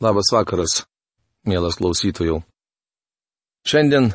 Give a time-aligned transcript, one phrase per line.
[0.00, 0.86] Labas vakaras,
[1.44, 2.38] mielas klausytojų.
[3.68, 4.06] Šiandien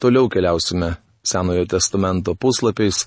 [0.00, 3.02] toliau keliausime Senojo testamento puslapiais,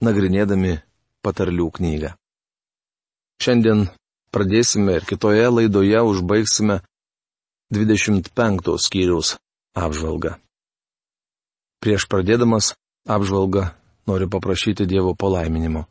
[0.00, 0.78] nagrinėdami
[1.20, 2.14] patarlių knygą.
[3.44, 3.84] Šiandien
[4.32, 6.78] pradėsime ir kitoje laidoje užbaigsime
[7.76, 9.34] 25 skyriaus
[9.76, 10.38] apžvalgą.
[11.84, 12.72] Prieš pradėdamas
[13.04, 13.68] apžvalgą
[14.08, 15.84] noriu paprašyti Dievo palaiminimo.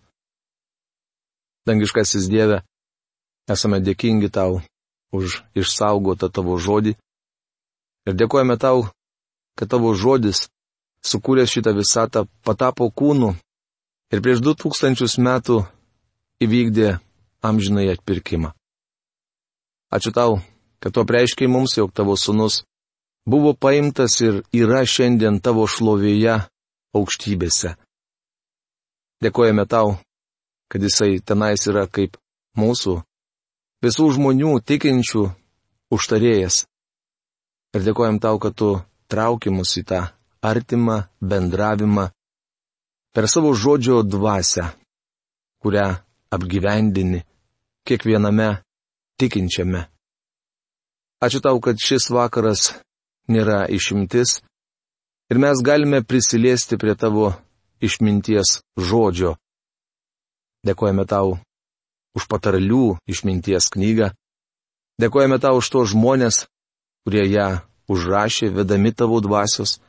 [1.70, 2.64] Dangiškasis Dieve,
[3.46, 4.64] esame dėkingi tau
[5.12, 6.96] už išsaugotą tavo žodį.
[8.08, 8.88] Ir dėkojame tau,
[9.60, 10.48] kad tavo žodis,
[11.06, 13.36] sukūręs šitą visatą, patapo kūnu
[14.12, 15.62] ir prieš du tūkstančius metų
[16.42, 16.98] įvykdė
[17.46, 18.54] amžinai atpirkimą.
[19.92, 20.40] Ačiū tau,
[20.80, 22.64] kad tu preiškiai mums, jog tavo sunus
[23.28, 26.40] buvo paimtas ir yra šiandien tavo šlovėje
[26.96, 27.76] aukštybėse.
[29.22, 29.98] Dėkojame tau,
[30.72, 32.18] kad jisai tenais yra kaip
[32.58, 33.02] mūsų
[33.82, 35.24] visų žmonių tikinčių
[35.92, 36.66] užtarėjas.
[37.76, 38.72] Ir dėkojam tau, kad tu
[39.12, 40.02] trauki mus į tą
[40.42, 42.10] artimą bendravimą
[43.16, 44.66] per savo žodžio dvasę,
[45.62, 45.88] kurią
[46.32, 47.24] apgyvendini
[47.88, 48.50] kiekviename
[49.20, 49.88] tikinčiame.
[51.22, 52.72] Ačiū tau, kad šis vakaras
[53.30, 54.40] nėra išimtis
[55.32, 57.34] ir mes galime prisiliesti prie tavo
[57.82, 59.36] išminties žodžio.
[60.66, 61.38] Dėkojame tau
[62.18, 64.12] už patarlių išminties knygą.
[65.02, 66.46] Dėkojame tau už to žmonės,
[67.06, 67.48] kurie ją
[67.92, 69.80] užrašė, vedami tavo dvasios.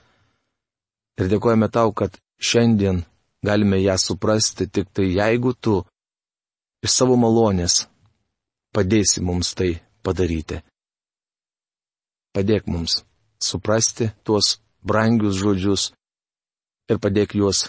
[1.20, 3.03] Ir dėkojame tau, kad šiandien
[3.45, 5.83] galime ją suprasti tik tai jeigu tu
[6.83, 7.87] iš savo malonės
[8.73, 10.62] padėsi mums tai padaryti.
[12.33, 13.03] Padėk mums
[13.42, 15.91] suprasti tuos brangius žodžius
[16.89, 17.69] ir padėk juos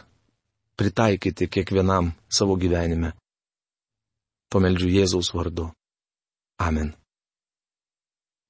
[0.79, 3.11] pritaikyti kiekvienam savo gyvenime.
[4.53, 5.71] Pameldžiu Jėzaus vardu.
[6.61, 6.93] Amen.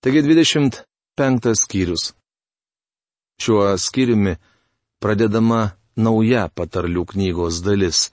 [0.03, 2.11] Taigi 25 skyrius.
[3.39, 4.35] Šiuo skyriumi
[4.99, 5.61] pradedama
[5.95, 8.09] nauja patarlių knygos dalis.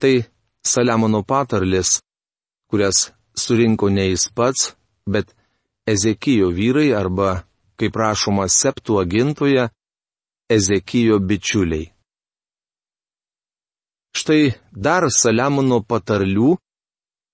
[0.00, 0.14] Tai
[0.66, 1.98] Saliamono patarlės,
[2.70, 3.10] kurias
[3.42, 4.74] surinko ne jis pats,
[5.08, 5.34] bet
[5.88, 7.30] Ezekijo vyrai arba,
[7.80, 9.70] kaip rašoma septų agintoje,
[10.50, 11.90] Ezekijo bičiuliai.
[14.14, 16.56] Štai dar Saliamono patarlių,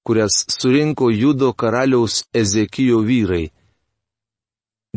[0.07, 3.51] kurias surinko Judo karaliaus Ezekijo vyrai.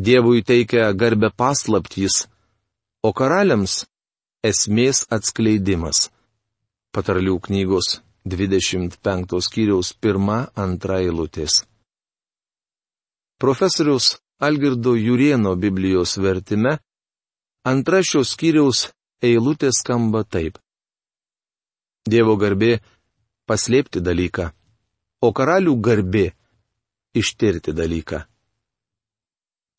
[0.06, 2.28] Dievui teikia garbę paslaptys,
[3.08, 3.74] o karaliams-
[4.52, 5.98] esmės atskleidimas.
[6.94, 7.88] Patarlių knygos
[8.25, 11.66] 25 skyriaus 1-2 eilutės.
[13.42, 16.78] Profesorius Algirdo Jurieno Biblijos vertime
[17.66, 18.86] antra šios skyriaus
[19.24, 20.59] eilutė skamba taip.
[22.09, 22.80] Dievo garbė-
[23.50, 24.52] paslėpti dalyką,
[25.22, 26.25] o karalių garbė-
[27.22, 28.24] ištirti dalyką.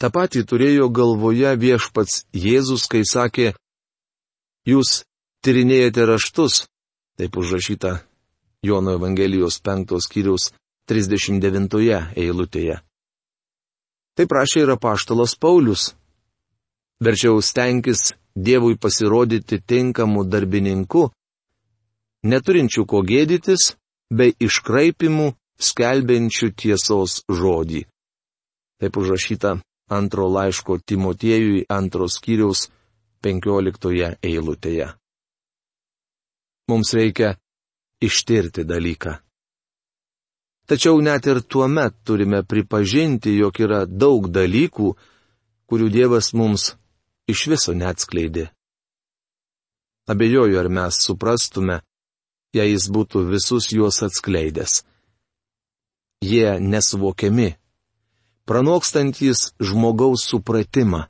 [0.01, 3.53] Ta pati turėjo galvoje viešpats Jėzus, kai sakė,
[4.65, 5.05] jūs
[5.45, 6.67] tyrinėjate raštus,
[7.17, 8.01] taip užrašyta
[8.63, 10.53] Jono Evangelijos 5 skyriaus
[10.89, 12.81] 39 eilutėje.
[14.17, 15.95] Taip prašė ir apaštalas Paulius.
[17.01, 21.09] Verčiau stenkis Dievui pasirodyti tinkamu darbininku,
[22.23, 23.75] neturinčių ko gėdytis,
[24.11, 27.85] bei iškraipimų, skelbiančių tiesos žodį.
[28.81, 29.59] Taip užrašyta
[29.93, 32.69] antro laiško Timotiejui antros skyriaus
[33.23, 34.89] penkioliktoje eilutėje.
[36.71, 37.35] Mums reikia
[38.01, 39.19] ištirti dalyką.
[40.71, 44.93] Tačiau net ir tuo met turime pripažinti, jog yra daug dalykų,
[45.67, 46.71] kurių Dievas mums
[47.27, 48.47] iš viso neatskleidė.
[50.11, 51.81] Abejoju, ar mes suprastume,
[52.57, 54.83] jei jis būtų visus juos atskleidęs.
[56.21, 57.55] Jie nesuvokiami,
[58.45, 61.07] pranokstantis žmogaus supratimą.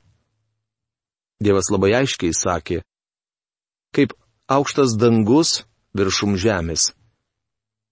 [1.41, 2.83] Dievas labai aiškiai sakė,
[3.95, 4.13] kaip
[4.47, 5.63] aukštas dangus
[5.97, 6.91] viršum žemės.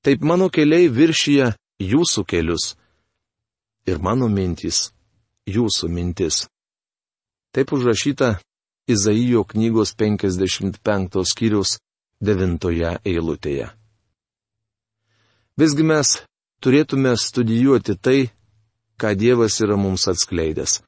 [0.06, 1.50] Taip mano keliai viršyje
[1.82, 2.76] jūsų kelius.
[3.90, 4.92] Ir mano mintys
[5.50, 6.46] jūsų mintis.
[7.52, 8.38] Taip užrašyta
[8.90, 11.80] Izaijo knygos 55 skyrius
[12.22, 13.70] devintoje eilutėje.
[15.60, 16.16] Visgi mes
[16.64, 18.20] turėtume studijuoti tai,
[19.00, 20.80] ką Dievas yra mums atskleidęs.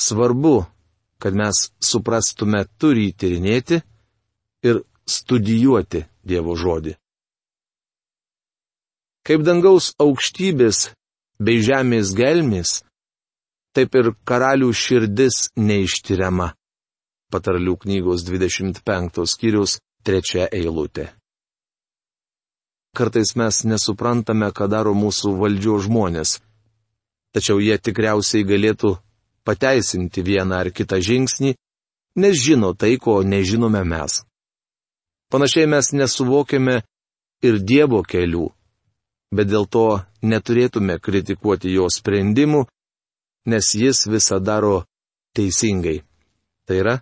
[0.00, 0.64] Svarbu,
[1.22, 3.80] kad mes suprastume turį tyrinėti
[4.66, 6.94] ir studijuoti Dievo žodį.
[9.24, 10.90] Kaip dangaus aukštybės
[11.40, 12.82] bei žemės gelmės,
[13.74, 16.52] taip ir karalių širdis neištiriama.
[17.32, 21.10] Patarlių knygos 25 skyrius trečia eilutė.
[22.94, 26.40] Kartais mes nesuprantame, ką daro mūsų valdžio žmonės.
[27.34, 28.94] tačiau jie tikriausiai galėtų
[29.42, 31.56] pateisinti vieną ar kitą žingsnį,
[32.22, 34.22] nes žino tai, ko nežinome mes.
[35.30, 36.76] Panašiai mes nesuvokiame
[37.42, 38.46] ir Dievo kelių,
[39.34, 42.62] bet dėl to neturėtume kritikuoti jo sprendimų,
[43.50, 44.84] nes jis visą daro
[45.34, 46.04] teisingai.
[46.64, 46.94] Tai yra,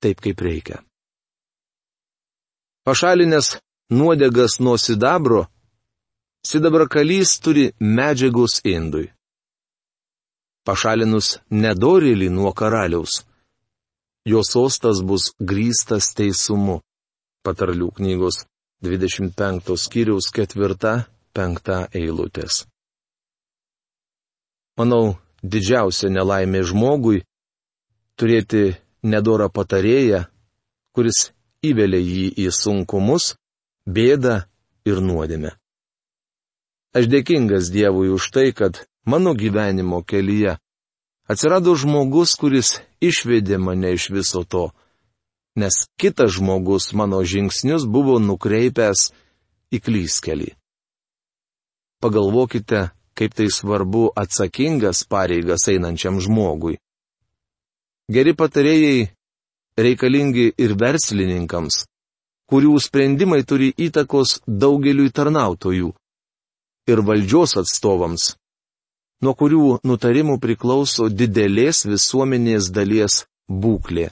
[0.00, 0.80] taip kaip reikia.
[2.82, 3.60] Pašalinės
[3.94, 5.44] nuodegas nuo sidabro,
[6.42, 9.04] sidabrakalys turi medžiagos indui.
[10.66, 13.20] Pašalinus nedorėlį nuo karaliaus,
[14.26, 16.80] jo sostas bus grįstas teisumu.
[17.46, 18.40] Patarlių knygos
[18.82, 22.64] 25 skyriaus 4-5 eilutės.
[24.78, 27.22] Manau, didžiausia nelaimė žmogui-
[28.18, 30.24] turėti nedorą patarėją,
[30.94, 31.30] kuris
[31.62, 33.34] įvelia jį į sunkumus,
[33.86, 34.42] bėdą
[34.88, 35.54] ir nuodėmę.
[36.92, 40.58] Aš dėkingas Dievui už tai, kad mano gyvenimo kelyje
[41.30, 44.70] atsirado žmogus, kuris išvedė mane iš viso to,
[45.56, 49.10] nes kitas žmogus mano žingsnius buvo nukreipęs
[49.72, 50.50] į klyskelį.
[52.02, 56.80] Pagalvokite, kaip tai svarbu atsakingas pareigas einančiam žmogui.
[58.12, 59.12] Geri patarėjai
[59.78, 61.84] reikalingi ir verslininkams,
[62.50, 65.92] kurių sprendimai turi įtakos daugeliui tarnautojų
[66.92, 68.32] ir valdžios atstovams,
[69.22, 74.10] nuo kurių nutarimų priklauso didelės visuomenės dalies būklė.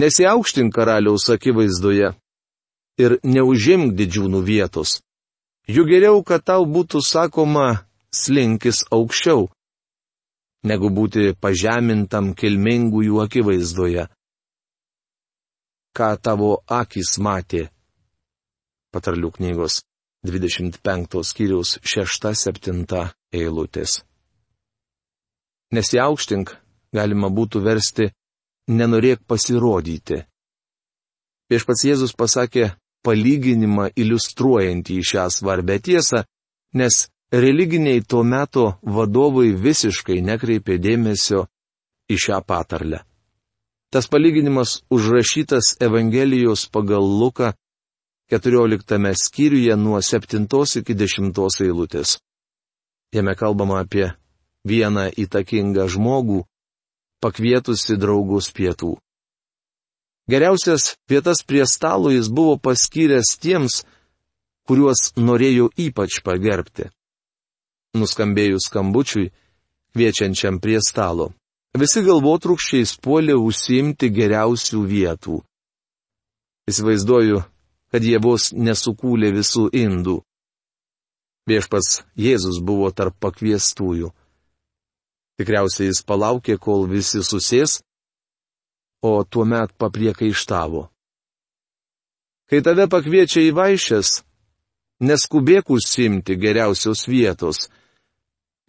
[0.00, 2.12] Nesiaukštink karaliaus akivaizdoje
[3.02, 5.00] ir neužimk didžiūnų vietos.
[5.68, 7.84] Juk geriau, kad tau būtų sakoma
[8.14, 9.48] slinkis aukščiau,
[10.68, 14.08] negu būti pažemintam kilmingųjų akivaizdoje
[15.96, 17.68] ką tavo akis matė.
[18.94, 19.80] Patarlių knygos
[20.26, 24.00] 25 skyriaus 6-7 eilutės.
[25.74, 26.54] Nesiaukštink
[26.94, 28.10] galima būtų versti
[28.70, 30.24] nenorėk pasirodyti.
[31.50, 32.72] Viešpats Jėzus pasakė
[33.06, 36.24] palyginimą iliustruojantį šią svarbę tiesą,
[36.74, 41.46] nes religiniai tuo metu vadovai visiškai nekreipė dėmesio
[42.10, 43.04] į šią patarlę.
[43.90, 47.52] Tas palyginimas užrašytas Evangelijos pagal Luką
[48.30, 50.46] 14 skyriuje nuo 7
[50.80, 51.34] iki 10
[51.66, 52.18] eilutės.
[53.12, 54.12] Jame kalbama apie
[54.64, 56.44] vieną įtakingą žmogų,
[57.20, 58.98] pakvietusi draugus pietų.
[60.30, 63.82] Geriausias vietas prie stalo jis buvo paskyręs tiems,
[64.62, 66.90] kuriuos norėjo ypač pagerbti.
[67.98, 69.32] Nuskambėjus skambučiui,
[69.94, 71.32] kviečiančiam prie stalo.
[71.74, 75.40] Visi galvotrukščiais puolė užsiimti geriausių vietų.
[76.70, 77.42] Įsivaizduoju,
[77.90, 80.20] kad jie vos nesukūlė visų indų.
[81.50, 84.12] Viešpas Jėzus buvo tarp pakviestųjų.
[85.40, 87.80] Tikriausiai jis palaukė, kol visi susės,
[89.02, 90.84] o tuomet papriekaištavo.
[92.50, 94.20] Kai tave pakviečia į vaišės,
[95.06, 97.70] neskubėk užsimti geriausios vietos,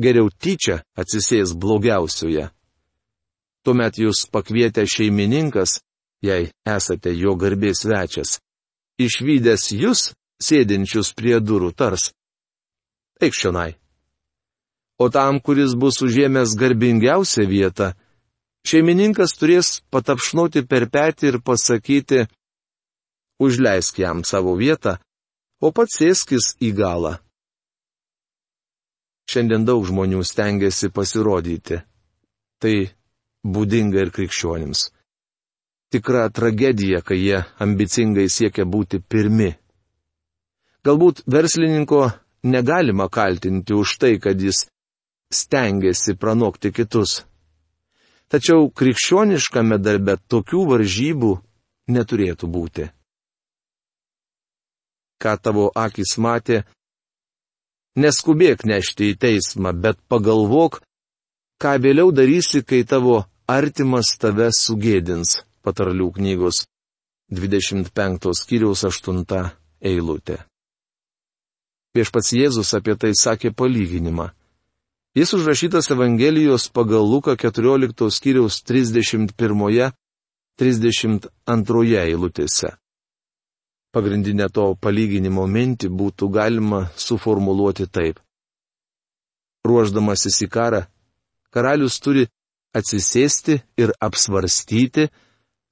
[0.02, 2.50] geriau tyčia atsisės blogiausioje.
[3.62, 5.80] Tuomet jūs pakvietę šeimininkas,
[6.26, 8.40] jei esate jo garbės svečias,
[8.98, 10.02] išvykęs jūs
[10.42, 12.10] sėdinčius prie durų tars.
[13.22, 13.76] Eik šionai.
[15.02, 17.94] O tam, kuris bus užėmęs garbingiausią vietą,
[18.66, 22.26] šeimininkas turės patapšnoti per petį ir pasakyti,
[23.42, 24.98] užleisk jam savo vietą,
[25.62, 27.18] o pats sėskis į galą.
[29.30, 31.82] Šiandien daug žmonių stengiasi pasirodyti.
[32.62, 32.74] Tai
[33.44, 34.90] būdinga ir krikščionims.
[35.92, 39.52] Tikra tragedija, kai jie ambicingai siekia būti pirmi.
[40.86, 42.06] Galbūt verslininko
[42.44, 44.66] negalima kaltinti už tai, kad jis
[45.32, 47.22] stengiasi pranokti kitus.
[48.32, 51.32] Tačiau krikščioniškame darbe tokių varžybų
[51.92, 52.88] neturėtų būti.
[55.22, 56.64] Ką tavo akis matė,
[57.96, 60.82] neskubėk nešti į teismą, bet pagalvok,
[61.62, 66.66] ką vėliau darysi, kai tavo artimas tave sugėdins, patarlių knygos
[67.32, 70.38] 25 skyriaus 8 eilutė.
[71.96, 74.32] Viešpats Jėzus apie tai sakė palyginimą.
[75.16, 79.92] Jis užrašytas Evangelijos pagal Luką 14 skyriaus 31-32
[82.00, 82.81] eilutėse.
[83.92, 88.22] Pagrindinę to palyginimo mintį būtų galima suformuluoti taip.
[89.68, 90.86] Ruoždamasis į karą,
[91.52, 92.24] karalius turi
[92.74, 95.10] atsisėsti ir apsvarstyti,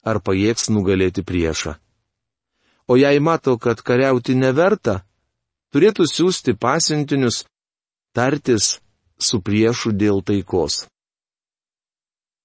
[0.03, 1.77] ar pajėgs nugalėti priešą.
[2.91, 4.99] O jei mato, kad kariauti neverta,
[5.71, 7.45] turėtų siūsti pasintinius
[8.17, 8.79] tartis
[9.19, 10.87] su priešu dėl taikos.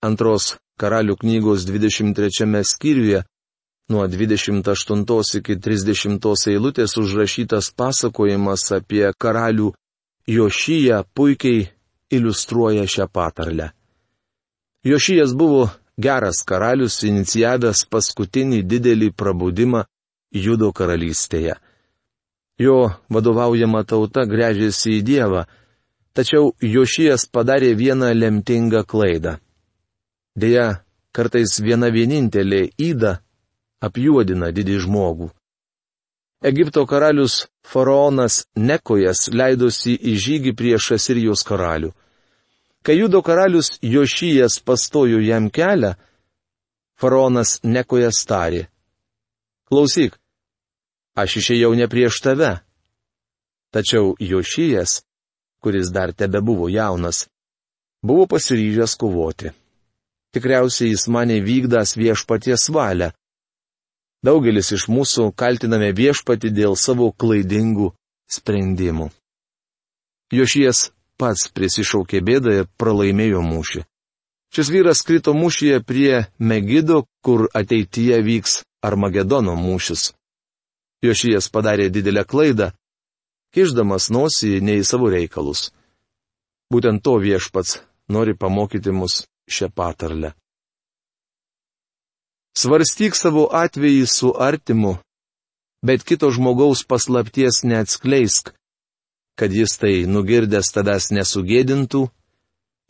[0.05, 3.25] Antros karalių knygos 23 skyriuje
[3.89, 9.73] nuo 28 iki 30 eilutės užrašytas pasakojimas apie karalių
[10.27, 11.69] Jošyje puikiai
[12.11, 13.71] iliustruoja šią patarlę.
[14.85, 15.69] Jošijas buvo
[16.01, 19.85] geras karalius, inicijavęs paskutinį didelį prabudimą
[20.33, 21.59] Judo karalystėje.
[22.59, 22.79] Jo
[23.11, 25.45] vadovaujama tauta grėžėsi į Dievą,
[26.15, 29.37] tačiau Jošijas padarė vieną lemtingą klaidą.
[30.37, 30.81] Deja,
[31.13, 33.19] kartais viena vienintelė įda
[33.81, 35.31] apjuodina didį žmogų.
[36.45, 41.95] Egipto karalius faraonas Nekojas leidosi į žygį prieš Asirijos karalių.
[42.85, 45.95] Kai judo karalius Jošijas pastojo jam kelią,
[47.01, 48.67] faraonas Nekojas tarė.
[49.65, 50.19] Klausyk,
[51.17, 52.53] aš išėjau ne prieš tave.
[53.73, 55.01] Tačiau Jošijas,
[55.65, 57.25] kuris dar tebe buvo jaunas,
[58.05, 59.55] buvo pasiryžęs kovoti.
[60.37, 63.15] Tikriausiai jis mane vykdas viešpaties valią.
[64.25, 67.91] Daugelis iš mūsų kaltiname viešpati dėl savo klaidingų
[68.37, 69.11] sprendimų.
[70.33, 70.89] Jošijas
[71.21, 73.85] pats prisišaukė bėdą ir pralaimėjo mūšį.
[74.55, 80.13] Šis vyras krito mūšyje prie Megido, kur ateityje vyks Armagedono mūšis.
[81.05, 82.71] Jošijas padarė didelę klaidą,
[83.53, 85.69] kišdamas nosį ne į savo reikalus.
[86.73, 90.33] Būtent to viešpats nori pamokyti mus šią patarlę.
[92.55, 94.95] Svarstyk savo atvejį su artimu,
[95.83, 98.53] bet kito žmogaus paslapties neatskleisk,
[99.39, 102.05] kad jis tai nugirdęs tavęs nesugėdintų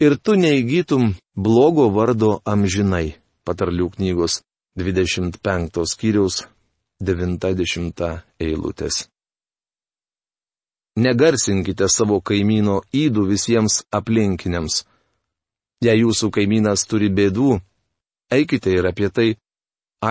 [0.04, 3.16] ir tu neįgytum blogo vardo amžinai.
[3.44, 4.38] Patarlių knygos
[4.80, 6.46] 25 skyriaus
[7.00, 8.06] 90
[8.40, 9.04] eilutės.
[10.96, 14.84] Negarsinkite savo kaimyno įdų visiems aplinkiniams.
[15.84, 17.58] Jei jūsų kaimynas turi bėdų,
[18.32, 19.28] eikite ir apie tai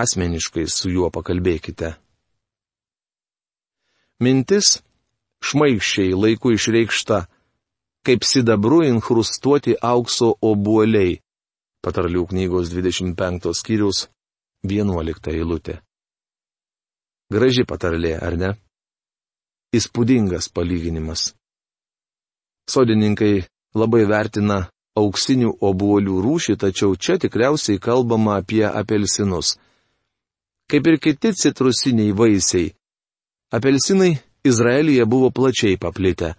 [0.00, 1.94] asmeniškai su juo pakalbėkite.
[4.24, 4.78] Mintis
[5.44, 7.24] šmaiščiai laiku išreikšta,
[8.06, 11.18] kaip sidabru inkrustuoti aukso obuoliai.
[11.84, 14.06] Patarlių knygos 25 skyrius
[14.64, 15.80] 11 eilutė.
[17.32, 18.50] Graži patarlė, ar ne?
[19.76, 21.34] Įspūdingas palyginimas.
[22.70, 23.44] Sodininkai
[23.76, 24.62] labai vertina
[24.96, 29.56] auksinių obuolių rūšį, tačiau čia tikriausiai kalbama apie apelsinus
[30.70, 32.74] kaip ir kiti citrusiniai vaisiai.
[33.56, 36.34] Apelsinai Izraelyje buvo plačiai paplitę.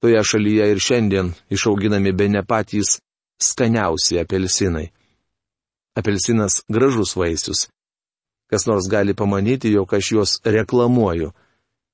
[0.00, 3.00] Toje šalyje ir šiandien išauginami be ne patys
[3.42, 4.88] skaniausi apelsinai.
[5.98, 7.68] Apelsinas gražus vaisius.
[8.50, 11.30] Kas nors gali pamanyti, jog aš juos reklamuoju.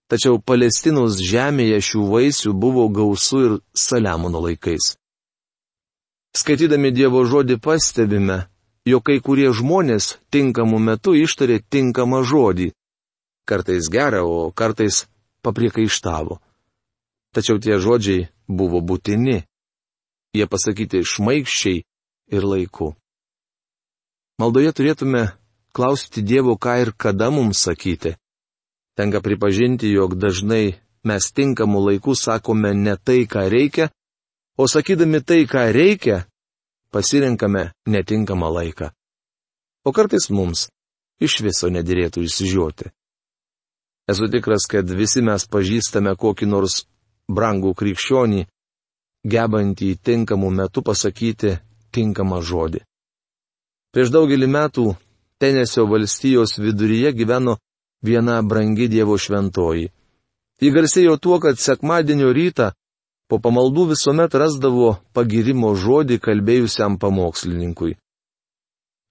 [0.09, 4.95] Tačiau Palestinos žemėje šių vaisių buvo gausu ir Saliamono laikais.
[6.37, 8.45] Skaitydami Dievo žodį pastebime,
[8.87, 12.71] jog kai kurie žmonės tinkamu metu ištarė tinkamą žodį.
[13.47, 15.05] Kartais gerą, o kartais
[15.43, 16.39] papriekaištavo.
[17.35, 19.43] Tačiau tie žodžiai buvo būtini.
[20.35, 21.83] Jie pasakyti šmaikščiai
[22.35, 22.95] ir laiku.
[24.39, 25.23] Maldoje turėtume
[25.77, 28.17] klausti Dievo, ką ir kada mums sakyti.
[28.97, 33.91] Tenka pripažinti, jog dažnai mes tinkamu laiku sakome ne tai, ką reikia,
[34.57, 36.25] o sakydami tai, ką reikia,
[36.93, 38.91] pasirinkame netinkamą laiką.
[39.87, 40.69] O kartais mums
[41.23, 42.91] iš viso nedėrėtų įsižiūrėti.
[44.11, 46.85] Esu tikras, kad visi mes pažįstame kokį nors
[47.27, 48.45] brangų krikščionį,
[49.27, 51.57] gebantį tinkamų metų pasakyti
[51.91, 52.85] tinkamą žodį.
[53.93, 54.87] Prieš daugelį metų
[55.37, 57.59] Tenesio valstijos viduryje gyveno
[58.03, 59.91] viena brangi Dievo šventoji.
[60.63, 62.71] Ji garsėjo tuo, kad sekmadienio rytą
[63.29, 67.97] po pamaldų visuomet rasdavo pagirimo žodį kalbėjusiam pamokslininkui.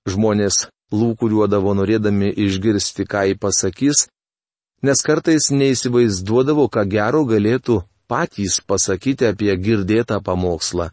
[0.07, 4.05] Žmonės lūkuriuodavo norėdami išgirsti, ką jį pasakys,
[4.85, 10.91] nes kartais neįsivaizduodavo, ką gero galėtų patys pasakyti apie girdėtą pamokslą.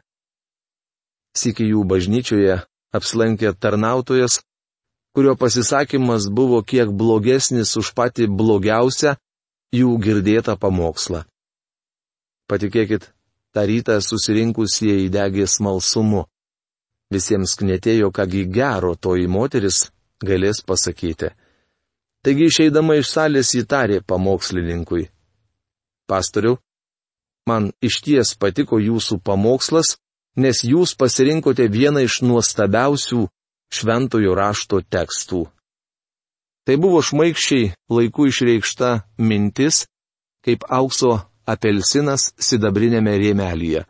[1.37, 2.57] Sikį jų bažnyčioje
[2.93, 4.41] apsilankė tarnautojas,
[5.17, 9.17] kurio pasisakymas buvo kiek blogesnis už patį blogiausią
[9.73, 11.25] jų girdėtą pamokslą.
[12.53, 13.07] Patikėkit,
[13.57, 16.27] tą rytą susirinkusieji degė smalsumu.
[17.13, 19.87] Visiems knetėjo, kągi gero toji moteris
[20.21, 21.31] galės pasakyti.
[22.21, 25.07] Taigi išeidama iš salės įtarė pamokslininkui.
[26.05, 26.59] Pastoriu,
[27.49, 29.97] man išties patiko jūsų pamokslas,
[30.37, 33.25] nes jūs pasirinkote vieną iš nuostabiausių
[33.73, 35.47] šventojo rašto tekstų.
[36.69, 39.87] Tai buvo šmaikščiai laiku išreikšta mintis,
[40.45, 43.85] kaip aukso apelsinas sidabrinėme rėmelyje.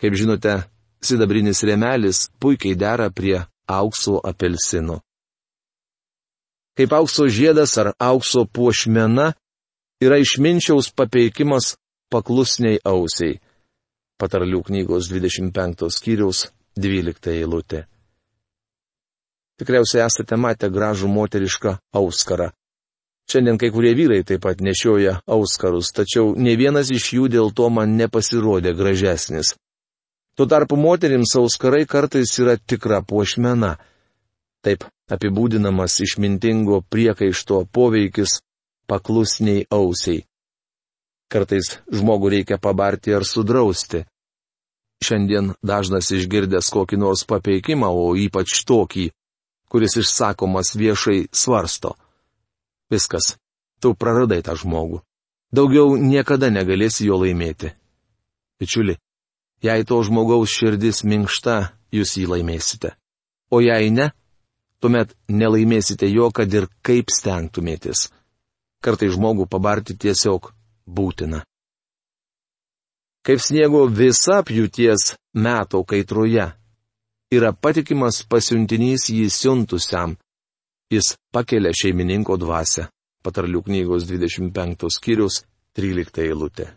[0.00, 0.54] Kaip žinote,
[1.00, 5.00] sidabrinis rėmelis puikiai dera prie aukso apelsino.
[6.76, 9.32] Kaip aukso žiedas ar aukso puošmena
[10.04, 11.76] yra išminčiaus papeikimas
[12.12, 13.40] paklusniai ausiai.
[14.20, 16.46] Patarlių knygos 25 skyriaus
[16.76, 17.86] 12 eilutė.
[19.56, 22.50] Tikriausiai esate matę gražų moterišką auskarą.
[23.26, 27.66] Šiandien kai kurie vyrai taip pat nešioja auskarus, tačiau ne vienas iš jų dėl to
[27.74, 29.56] man nepasirodė gražesnis.
[30.36, 33.72] Tuo tarpu moterims auskarai kartais yra tikra puošmena.
[34.62, 38.38] Taip apibūdinamas išmintingo priekaišto poveikis
[38.86, 40.22] paklusniai ausiai.
[41.26, 44.04] Kartais žmogų reikia pabarti ar sudrausti.
[45.02, 49.10] Šiandien dažnas išgirdęs kokį nors papeikimą, o ypač tokį,
[49.68, 51.96] kuris išsakomas viešai svarsto.
[52.90, 53.36] Viskas,
[53.80, 55.00] tu praradai tą žmogų.
[55.54, 57.72] Daugiau niekada negalėsi jo laimėti.
[58.60, 58.96] Bičiuli,
[59.62, 61.56] jei to žmogaus širdis minkšta,
[61.94, 62.94] jūs jį laimėsite.
[63.50, 64.10] O jei ne,
[64.80, 68.08] tuomet nelaimėsite jo, kad ir kaip stengtumėtės.
[68.82, 70.52] Kartai žmogų pabarti tiesiog
[70.86, 71.42] būtina.
[73.26, 76.46] Kaip sniego visa pjūties metų kaitroje
[77.34, 80.14] yra patikimas pasiuntinys jį siuntusiam.
[80.90, 82.86] Jis pakelia šeimininko dvasę.
[83.26, 85.40] Patarlių knygos 25 skyrius
[85.74, 86.68] 13 eilutė.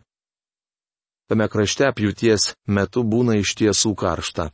[1.30, 4.48] Tame krašte pjūties metu būna iš tiesų karšta.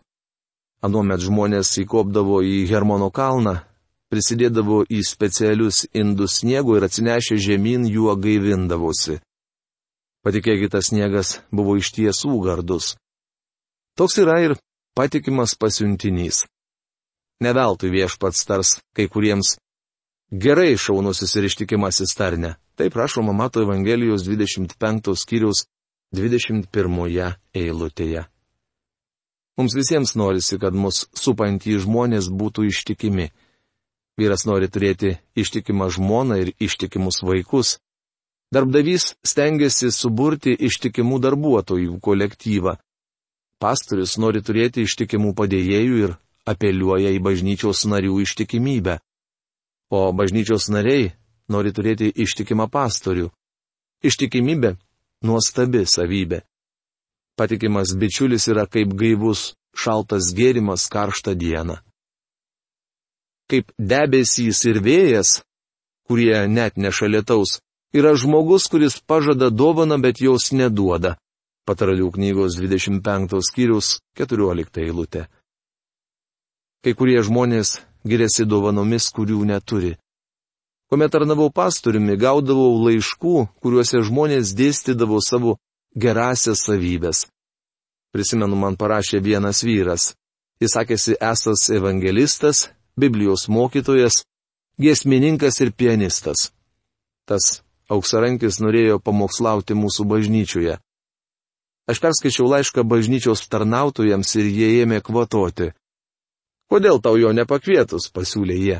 [0.83, 3.61] Anuomet žmonės įkopdavo į Hermono kalną,
[4.11, 9.21] prisidėdavo į specialius indus sniego ir atsinešę žemyn juo gaivindavosi.
[10.27, 12.97] Patikėkite, sniegas buvo iš tiesų gardus.
[13.95, 14.57] Toks yra ir
[14.99, 16.43] patikimas pasiuntinys.
[17.43, 19.57] Neveltui viešpats tars kai kuriems
[20.31, 22.55] gerai šaunusis ir ištikimasis tarne.
[22.75, 25.65] Taip rašoma Mato Evangelijos 25 skyriaus
[26.15, 28.25] 21 eilutėje.
[29.57, 33.29] Mums visiems norisi, kad mus supantys žmonės būtų ištikimi.
[34.19, 37.77] Vyras nori turėti ištikimą žmoną ir ištikimus vaikus.
[38.51, 42.75] Darbdavys stengiasi suburti ištikimų darbuotojų kolektyvą.
[43.59, 48.99] Pastorius nori turėti ištikimų padėjėjų ir apeliuoja į bažnyčios narių ištikimybę.
[49.91, 51.13] O bažnyčios nariai
[51.49, 53.29] nori turėti ištikimą pastorių.
[54.05, 54.75] Ištikimybė-
[55.27, 56.41] nuostabi savybė.
[57.37, 61.81] Patikimas bičiulis yra kaip gaivus, šaltas gėrimas karštą dieną.
[63.49, 65.43] Kaip debesys ir vėjas,
[66.07, 67.59] kurie net neša lietaus,
[67.93, 71.17] yra žmogus, kuris pažada dovaną, bet jos neduoda.
[71.65, 75.27] Pataralių knygos 25 skyrius 14 eilutė.
[76.85, 79.95] Kai kurie žmonės giriasi dovanomis, kurių neturi.
[80.85, 85.55] Kuomet tarnavau pastoriumi, gaudavau laiškų, kuriuose žmonės dėstydavo savo
[85.97, 87.25] gerasias savybės.
[88.13, 90.13] Prisimenu, man parašė vienas vyras.
[90.61, 94.21] Jis sakėsi esas evangelistas, Biblijos mokytojas,
[94.79, 96.51] giesmininkas ir pianistas.
[97.25, 100.77] Tas auksarankis norėjo pamokslauti mūsų bažnyčioje.
[101.89, 105.73] Aš perskaičiau laišką bažnyčios tarnautojams ir jie ėmė kvatoti.
[106.71, 108.77] Kodėl tau jo nepakvietus, pasiūlė jie.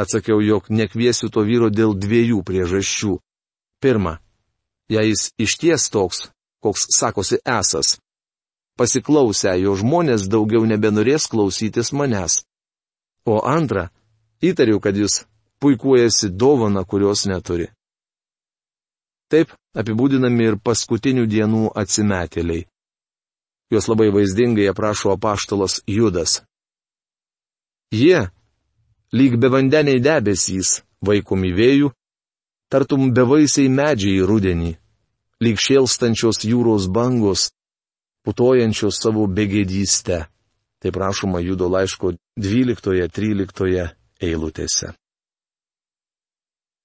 [0.00, 3.18] Atsakiau, jog nekviesiu to vyro dėl dviejų priežasčių.
[3.80, 4.18] Pirma,
[4.88, 6.30] jei jis išties toks,
[6.64, 7.98] koks sakosi esas.
[8.80, 12.44] Pasiklausę jo žmonės daugiau nebenorės klausytis manęs.
[13.28, 13.90] O antra,
[14.40, 15.24] įtariu, kad jis
[15.60, 17.68] puikuojasi dovana, kurios neturi.
[19.30, 22.64] Taip apibūdinami ir paskutinių dienų atsimetėliai.
[23.70, 26.40] Juos labai vaizdingai aprašo apaštalas Judas.
[27.90, 28.28] Jie,
[29.10, 31.88] lyg bevandeniai debesys, vaikomi vėjų,
[32.70, 34.76] tartum bevaisiai medžiai rudenį,
[35.42, 37.48] lyg šėlstančios jūros bangos,
[38.22, 40.28] putojančios savo begėdystę.
[40.80, 43.90] Taip rašoma Judo laiško 12-13
[44.22, 44.94] eilutėse.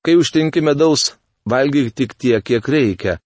[0.03, 1.13] Kai užtinki medaus,
[1.45, 3.19] valgyk tik tiek, kiek reikia.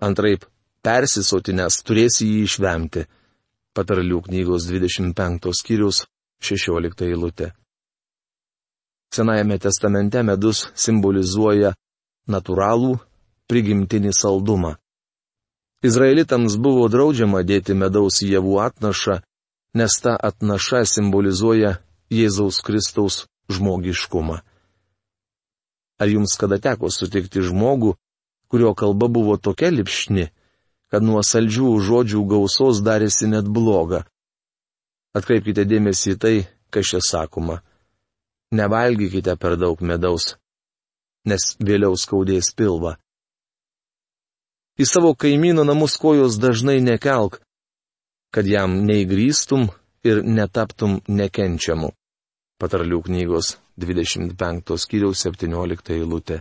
[0.00, 0.46] Antraip,
[0.86, 3.04] persisotinės turėsi jį išvemti.
[3.76, 6.06] Patarlių knygos 25 skyrius
[6.40, 7.52] 16 eilutė.
[9.14, 11.74] Senajame testamente medus simbolizuoja
[12.30, 12.94] natūralų,
[13.50, 14.76] prigimtinį saldumą.
[15.82, 19.20] Izraelitams buvo draudžiama dėti medaus javų atnašą,
[19.74, 21.78] nes ta atnaša simbolizuoja
[22.10, 24.40] Jėzaus Kristaus žmogiškumą.
[26.00, 27.94] Ar jums kada teko sutikti žmogų,
[28.50, 30.30] kurio kalba buvo tokia lipšni,
[30.90, 34.04] kad nuo saldžių žodžių gausos darėsi net bloga?
[35.16, 36.34] Atkreipkite dėmesį į tai,
[36.70, 37.60] kas čia sakoma.
[38.54, 40.36] Nevalgykite per daug medaus,
[41.26, 42.96] nes vėliau skaudės pilvą.
[44.80, 47.40] Į savo kaimyno namus kojos dažnai nekelk,
[48.34, 49.68] kad jam neįgrįstum
[50.06, 51.90] ir netaptum nekenčiamu.
[52.60, 56.40] Patarlių knygos 25 skyriaus 17 eilutė.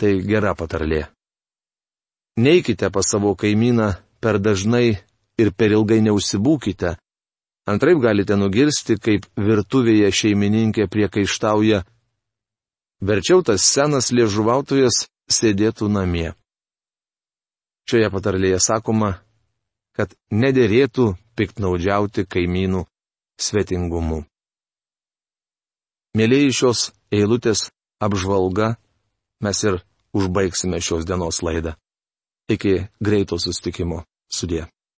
[0.00, 1.04] Tai gera patarlė.
[2.40, 4.96] Neikite pas savo kaimyną per dažnai
[5.38, 6.96] ir per ilgai neužsibūkite.
[7.66, 11.84] Antraip galite nugirsti, kaip virtuvėje šeimininkė priekaištauja.
[13.02, 16.32] Verčiau tas senas liežuvautojas sėdėtų namie.
[17.86, 19.12] Šioje patarlėje sakoma,
[19.94, 22.84] kad nederėtų piktnaudžiauti kaimynų
[23.38, 24.22] svetingumu.
[26.18, 27.70] Mėlyji šios eilutės
[28.02, 28.74] apžvalga,
[29.42, 29.80] mes ir
[30.12, 31.76] užbaigsime šios dienos laidą.
[32.50, 34.02] Iki greito sustikimo.
[34.32, 34.66] Sudė.